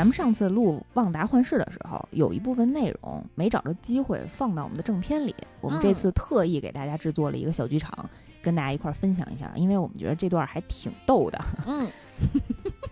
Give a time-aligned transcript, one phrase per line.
[0.00, 8.08] 咱们上次录《旺达幻视》的时候，有一部分内容没找着机会放到我们的正片里，我们这次特意给大家制作了一个小剧场，
[8.40, 11.38] 跟大家一块儿分享一下，因为我们觉得这段还挺逗的。
[11.68, 11.86] 嗯，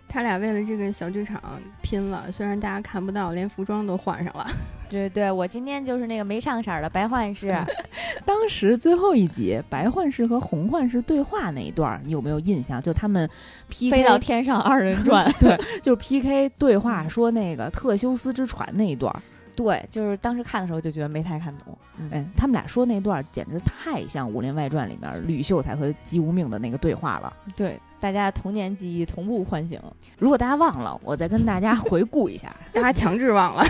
[0.07, 1.41] 他俩为了这个小剧场
[1.81, 4.45] 拼了，虽然大家看不到，连服装都换上了。
[4.89, 7.55] 对对，我今天就是那个没上色儿的白幻视。
[8.25, 12.81] 当时最后一集白幻视和红幻视对话那一段，你有没有印象？
[12.81, 13.29] 就他们
[13.69, 19.13] PK 飞到天上二人转， 对，就是 PK 对话说那个特修斯之船那一段。
[19.55, 21.77] 对，就是当时看的时候就觉得没太看懂。
[21.97, 27.33] 嗯，他们俩说那段简直太像《武林外传》里面吕秀才和姬无命的那个对话了。
[27.57, 29.77] 对，大家童年记忆同步唤醒。
[30.17, 32.55] 如果大家忘了，我再跟大家回顾一下。
[32.71, 33.61] 大家强制忘了。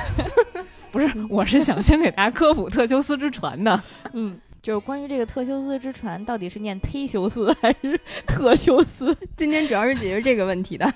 [1.00, 3.82] 不是，我是想先给大家科普特修斯之船的。
[4.12, 9.16] 嗯，就是关于这个特修斯之船到底是念忒修斯还是特修斯？
[9.38, 10.92] 今天主要是解决这个问题的。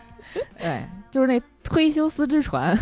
[0.59, 2.77] 对，就是那忒修斯之船，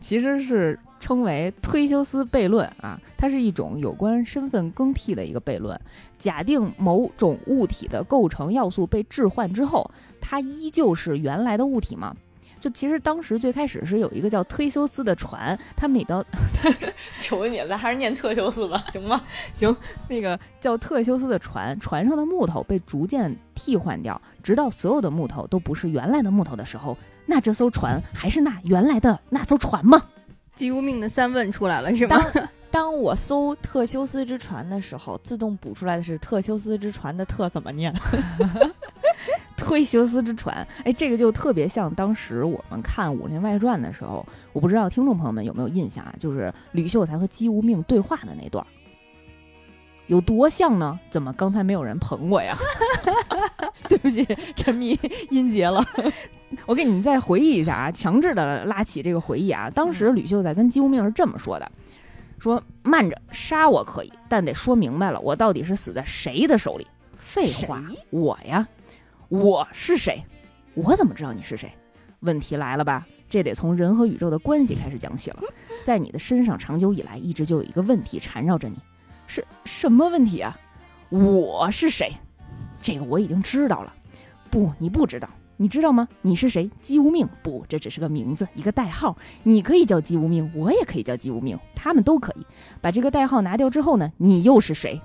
[0.00, 5.78] 其实是称为忒修斯悖论啊，它是一种有关身份更替的一个悖论。
[6.18, 9.88] 假定某种物体的构成要素被置换之后，
[10.20, 12.16] 它依旧是原来的物体吗？
[12.62, 16.24] 就其实当时最开始是有一个叫忒修斯的船，他每到，
[17.18, 19.20] 求你了，还是念特修斯吧，行吗？
[19.52, 19.76] 行，
[20.08, 26.96] 那个叫特修斯的船，船上的木头被逐渐替换掉，直到所有的木头都不是原来的木头的时候，
[27.26, 30.00] 那这艘船还是那原来的那艘船吗？
[30.54, 32.16] 姬无命的三问出来了，是吗？
[32.32, 37.92] 当当我搜特修斯之船的时候，自动补出来的是特修斯之船的特怎么念？
[39.72, 46.14] 忒修斯之船，哎，这个就特别像当时我们看《武林外传》的时候，我不知道听众朋友们有没有印象啊？
[46.18, 48.64] 就是吕秀才和姬无命对话的那段，
[50.06, 50.98] 有多像呢？
[51.10, 52.56] 怎么刚才没有人捧我呀？
[53.88, 54.98] 对不起，沉迷
[55.30, 55.84] 音节了。
[56.66, 59.70] 我给你们再回忆一下啊，强制的拉起这个回忆啊。
[59.70, 61.70] 当时吕秀才跟姬无命是这么说的：
[62.38, 66.86] 说慢着，杀我可以，但得说明白了，我到底是死在谁的手里？
[67.16, 68.66] 废话，我呀。
[69.32, 70.22] 我是谁？
[70.74, 71.72] 我怎么知道你是谁？
[72.20, 73.06] 问题来了吧？
[73.30, 75.38] 这得从人和宇宙的关系开始讲起了。
[75.82, 78.76] 在你的身上，长久以来一直就有一个问题缠绕着你，
[79.26, 80.54] 是什么问题啊？
[81.08, 82.12] 我是谁？
[82.82, 83.94] 这个我已经知道了。
[84.50, 85.26] 不，你不知道。
[85.56, 86.06] 你知道吗？
[86.20, 86.70] 你是谁？
[86.82, 87.26] 姬无命。
[87.42, 89.16] 不，这只是个名字，一个代号。
[89.44, 92.46] 你可以叫姬无命，我也可以叫姬无命，他们都可以。
[92.82, 94.12] 把这个代号拿掉之后呢？
[94.18, 95.00] 你又是谁？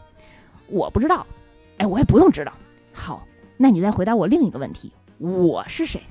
[0.68, 1.26] 我不知道。
[1.78, 2.52] 哎，我也不用知道。
[2.92, 3.26] 好。
[3.58, 6.02] 那你再回答我另一个问题：我是谁？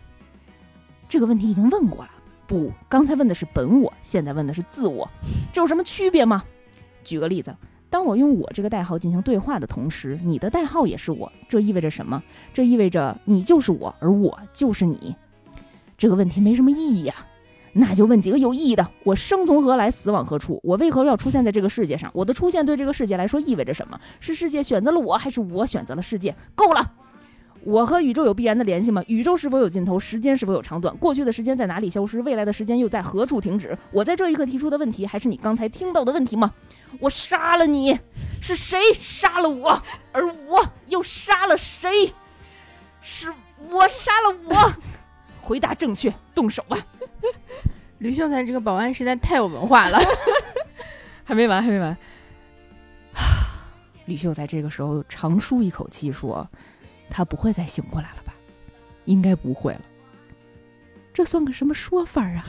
[1.09, 2.11] 这个问题已经问过了。
[2.49, 5.09] 不，刚才问的是本我，现在问的是自我，
[5.53, 6.43] 这有什么区别吗？
[7.05, 7.55] 举个例子，
[7.89, 12.23] 当我用我这个代号进行对话的同时，你的代号也是我，这意味着什么？
[12.53, 15.15] 这意味着你就是我，而我就是你。
[15.97, 17.27] 这个问题没什么意义啊。
[17.73, 20.59] 那就问几个有意义的：我生从何来，死往何处？
[20.65, 22.11] 我为何要出现在这个世界上？
[22.15, 24.01] 我的出现对这个世界来说意味着什么？
[24.19, 26.35] 是世界选择了我，还是我选择了世界？
[26.55, 26.93] 够了。
[27.66, 29.03] 我和宇宙有必然的联系吗？
[29.09, 29.99] 宇宙是否有尽头？
[29.99, 30.97] 时间是否有长短？
[30.99, 32.22] 过去的时间在哪里消失？
[32.22, 33.77] 未来的时间又在何处停止？
[33.91, 36.55] 我在这一刻提出的问题，还是你刚才听到的问题吗？
[37.00, 37.99] 我杀了你，
[38.41, 39.82] 是谁杀了我？
[40.12, 42.15] 而我又杀了谁？
[43.00, 43.34] 是
[43.69, 44.72] 我杀了我？
[45.43, 46.78] 回答正确，动手吧！
[47.99, 49.99] 吕秀才这个保安实在太有文化了。
[51.25, 51.97] 还没完，还没完。
[54.06, 56.49] 吕秀才这个时候长舒一口气说。
[57.11, 58.34] 他不会再醒过来了吧？
[59.05, 59.81] 应该不会了。
[61.15, 62.47] 这算个什么说法啊？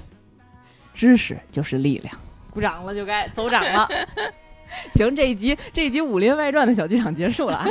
[0.94, 2.14] 知识就是力量。
[2.50, 3.88] 鼓掌了就该走掌了。
[4.96, 7.68] 行，这一集这一集《武林外传》的小剧场结束了啊。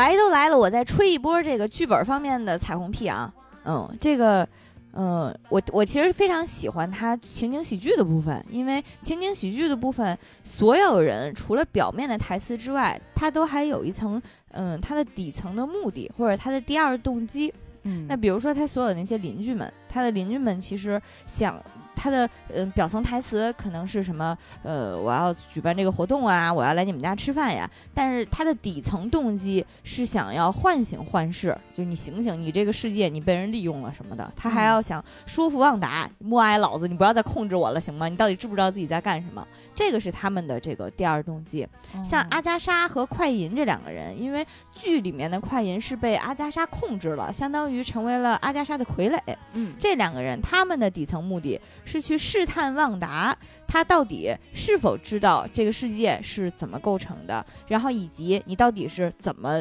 [0.00, 3.30] 来都来了，我再吹一波这个剧本方面的彩虹屁啊！
[3.64, 4.48] 嗯，这个，
[4.94, 14.20] 嗯，我我其实非常喜欢它情景喜剧的部分，因为情景喜剧的部分，所有人除了表面的台词之外，它都还有一层，
[14.52, 17.52] 嗯，它的底层的目的或者它的第二动机。
[17.82, 21.62] 嗯，那比如说他所有那些邻居们，他的邻居们其实想。
[22.00, 24.34] 他的呃表层台词可能是什么？
[24.62, 27.70] 呃，我要举办这个活动啊，我要来你们家吃饭呀。
[27.92, 34.32] 但是他的底层动机是想要唤醒幻视，就是你醒醒，你这个世界你被人利用了什么的。
[34.34, 38.08] 他还要想说服旺达，默哀老子，你不要再控制我了，行吗？
[38.08, 39.46] 你到底知不知道自己在干什么？
[39.74, 41.68] 这个是他们的这个第二动机。
[42.02, 49.18] 像阿加莎和快银这两个人，因为剧里面的快银是被阿加莎控制了，相当于成为了阿加莎的傀儡。
[49.52, 51.60] 嗯，这两个人他们的底层目的。
[51.90, 59.60] 是去试探旺达他到底是否知道这个世界是怎么构成的，然后以及你到底是怎么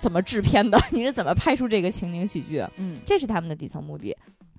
[0.00, 4.16] 怎么制片的，你是怎么拍出这个情景喜剧的，嗯，这是他们的底层目的。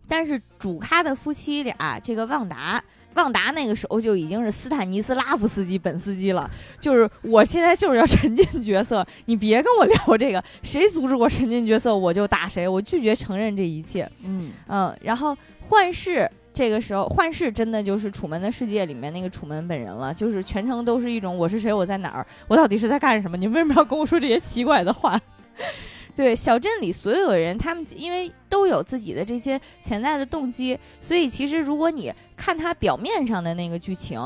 [0.08, 2.82] 但是主咖的夫妻俩，这个旺达。
[3.16, 6.50] 旺达那个时候就已经是斯坦尼斯拉夫斯基本斯基了，
[6.80, 14.12] 就是我现在就是要 沉浸角色，你别跟我聊这个，谁阻止我沉浸角色，我就打谁，我拒绝承认这一切。
[14.24, 15.38] 嗯嗯，然后
[15.70, 23.36] 幻视这个时候，幻视真的就是《楚门的世界》里面那个楚门本人了，就是全程都是一种我是谁，我在哪儿，我到底是在干什么？
[23.36, 25.20] 你为什么要跟我说这些奇怪的话？
[26.16, 34.22] 对，小镇里所有人，他们因为都有自己的这些潜在的动机，所以其实如果你看他表面上的那个剧情，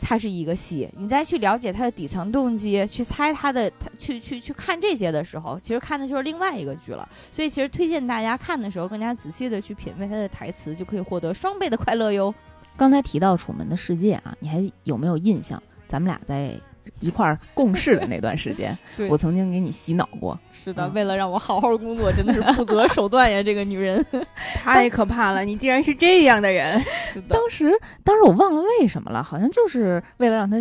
[0.00, 7.08] 它是一个戏，你再去了解它的底层动机，去猜它的，去去去看这些的时候，其实看的就是另外一个剧了。
[7.32, 12.34] 所以其实推荐大家看的时候，更加仔细的去品味它的台词，就可以获得双倍的快乐哟。
[12.76, 15.62] 刚才提到《楚门的世界》啊，你还有没有印象？
[15.88, 16.58] 咱们俩在。
[17.00, 18.76] 一块儿共事的那段时间，
[19.10, 20.38] 我曾经给你洗脑过。
[20.52, 23.42] 是的，为了让我好好工作，真的是不择手段呀！
[23.42, 24.04] 这个女人
[24.56, 26.82] 太可怕了，你竟然是这样的人。
[27.28, 27.70] 当时，
[28.02, 30.56] 当时我忘了为什么了，好像就是为了让他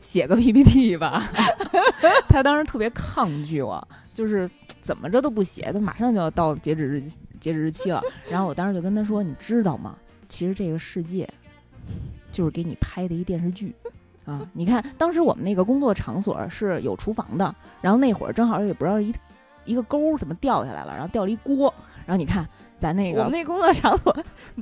[0.00, 1.30] 写个 PPT 吧。
[2.28, 4.50] 他当时特别抗拒我，就是
[4.80, 7.02] 怎么着都不写，他马上就要到截止日
[7.38, 8.02] 截止日期了。
[8.28, 9.96] 然后我当时就跟他说：“你知道吗？
[10.28, 11.28] 其实这个世界
[12.32, 13.72] 就是给你拍的一电视剧。”
[14.30, 19.12] 啊，你看，当时我们那个工作场所是有厨房的，然后那会儿正好也不知道一
[19.64, 21.72] 一个钩怎么掉下来了，然后掉了一锅，
[22.06, 22.46] 然后你看，
[22.78, 24.16] 咱那个我们那工作场所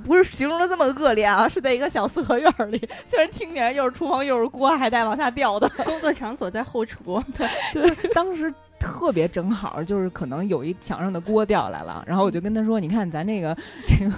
[0.04, 5.68] 不是形容的这么恶劣啊，是在一个小四合院里，虽然听起来又是厨房又是锅，还带往下掉的。
[5.84, 8.52] 工作场所在后厨，对，就是当时。
[8.78, 14.12] 特别正好，就是可能有一墙上的锅掉下来了，然后我就跟他说：“你看咱这个这个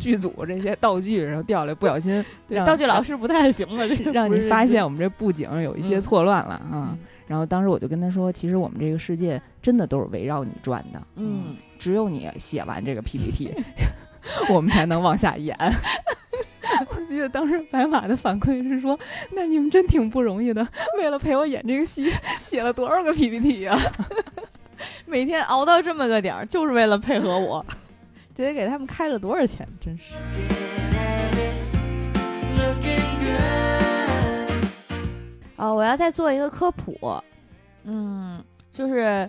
[0.00, 2.24] 剧组这些道具，然后掉下来，不小心
[2.64, 6.96] 道具老师不太行了，这 个让你发现我们这布景有一些错乱了啊。”
[7.26, 13.52] 然后当时我就跟他说：“其实我们这个世界真的都是围绕你转的，嗯，只有你写完这个 PPT，
[14.54, 15.56] 我们才能往下演。”
[16.88, 18.98] 我记得当时白马的反馈是说
[19.32, 20.66] ：“那你们真挺不容易的，
[20.98, 23.78] 为了陪我演这个戏，写了多少个 PPT 呀？
[25.06, 27.64] 每天熬到这么个点儿，就是为了配合我，
[28.34, 29.66] 这得给他们开了多少钱？
[29.80, 30.14] 真是。”
[35.56, 37.22] 哦，我要再做一个科普，
[37.84, 39.28] 嗯，就是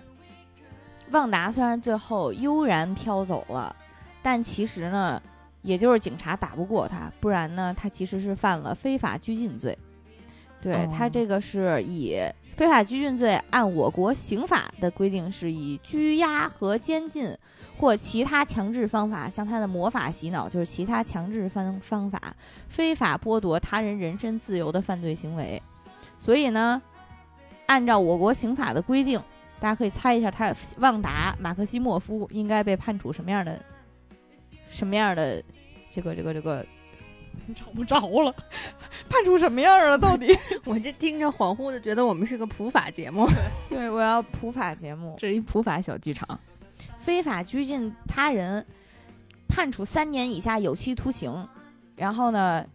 [1.10, 3.74] 旺达虽然最后悠然飘走了，
[4.22, 5.22] 但其实呢。
[5.62, 9.76] 也就是警察打不过他，不然呢，他其实是犯了非法拘禁罪。
[10.60, 12.16] 对他这个是以
[12.56, 17.32] 非法拘禁罪，按我国刑法的规定，是以拘押和监禁
[17.78, 22.20] 或其他强制方法向他的魔法洗脑，就是其他强制方方法
[22.68, 25.62] 非法剥夺他人人身自由的犯罪行为。
[26.16, 26.82] 所以呢，
[27.66, 29.22] 按照我国刑法的规定，
[29.60, 33.62] 大家可以猜一下，他旺达马克西莫夫应该被判处什么样的？
[34.70, 35.42] 什么样的
[35.90, 36.64] 这个这个这个
[37.54, 38.34] 找不着了，
[39.08, 39.96] 判处什么样了？
[39.98, 43.26] 到底 我这听着恍惚的觉得我们是个普法节目。
[43.68, 46.38] 对，我要普法节目，这是一普法小剧场。
[46.98, 48.64] 非法拘禁他人，
[49.48, 51.48] 判处三年以下有期徒刑，
[51.96, 52.66] 然后呢，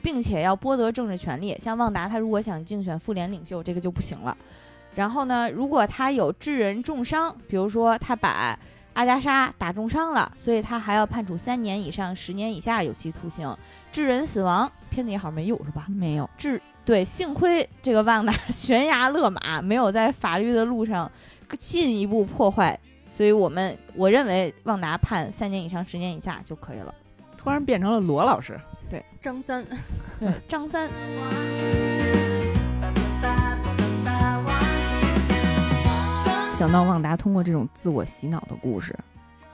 [0.00, 1.54] 并且要剥夺政治权利。
[1.58, 4.34] 像旺达，他如果想竞选妇联领袖，这个就不行了。
[4.94, 8.58] 然后呢，如果他有致人重伤，比如说他把。
[8.94, 13.54] 阿加莎打重伤了，所以他还要判处三年以上十年以下有期徒刑。
[13.92, 15.86] 致人死亡，片子里好像没有是吧？
[15.88, 16.28] 没有。
[16.38, 21.10] 致对，幸亏这个旺达 悬崖勒马，没有在法律的路上
[21.58, 26.94] 进一步破坏，所以我们我认为旺达判三年以上十年以下就可以了。
[27.36, 28.58] 突然变成了罗老师，
[28.90, 29.64] 对，张三，
[30.20, 30.90] 对，张三。
[36.54, 38.96] 想到旺达通过这种自我洗脑的故事，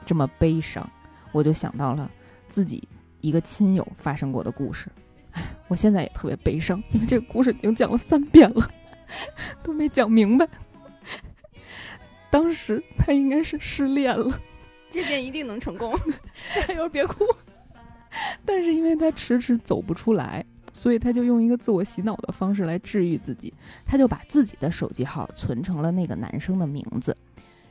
[0.05, 0.89] 这么悲伤，
[1.33, 2.09] 我就想到了
[2.49, 2.87] 自己
[3.23, 4.87] 一个亲友发生过的故事。
[5.33, 8.71] 唉，我现在也特别悲伤，因为这个故事已经讲了三遍了，
[9.65, 10.47] 都没讲明白。
[12.31, 14.39] 当时他应该是失恋了，
[14.91, 15.93] 这遍一定能成功。
[16.69, 17.25] 加油，别哭。
[18.45, 20.45] 但是因为他迟迟走不出来。
[20.73, 23.53] 所以他就用一个自我洗脑的方式来治愈自己，
[23.85, 27.17] 他就把自己的手机号存成了那个男生的名字，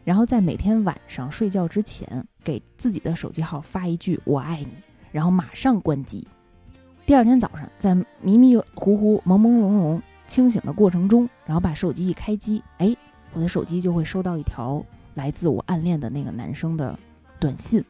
[0.04, 4.70] 然后在每天晚上睡觉之前给自己的手机号发一句“我爱你”，
[5.12, 6.28] 然后马上关机。
[7.06, 12.96] 第二天早上在迷迷糊糊、朦朦胧胧清醒的过程中，然后把手机一开机，哎，
[13.34, 14.84] 我的手机就会收到一条
[15.16, 16.98] 来自我暗恋的那个男生的
[17.40, 17.84] 短信，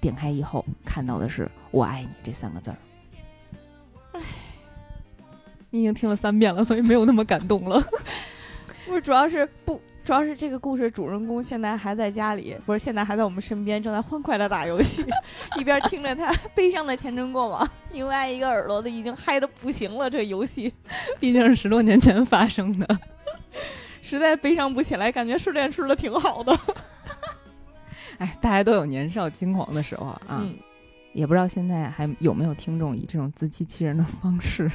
[0.00, 2.76] 点开以后看到的是“我爱你”这三个字儿。
[5.70, 7.82] 你已经听了三遍了，所以没有那么感动了。
[8.86, 15.04] 不是，主要是不，主要是这个故事主人公现在还在家里，不是现在还在我们身边，正在欢快的打游戏，
[15.56, 20.10] 一边听着他 悲伤的前尘过往，另外一个耳朵的已经嗨的不行了。
[20.10, 20.72] 这游戏
[21.20, 22.98] 毕竟是十多年前发生的，
[24.02, 26.58] 实在悲伤不起来，感觉失恋吃的挺好的。
[28.18, 30.56] 哎，大家都有年少轻狂的时候啊，嗯，
[31.12, 34.68] 也不知道现在还有没有听众以这种自欺欺人的方式。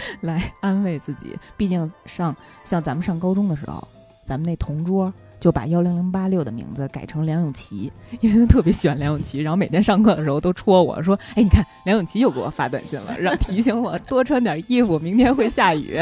[0.22, 3.86] 来安慰自己，毕竟上像咱们上高中的时候，
[4.24, 16.00] 咱们那同桌就把幺零零八六的名字改成梁咏琪，因为他特别喜欢梁咏琪，然后每天上课的时候都戳我说：“哎，你看梁咏琪又给我发短信了，让提醒我多穿点衣服，明天会下雨。”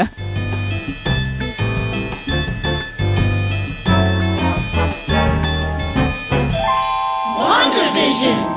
[7.37, 8.56] WandaVision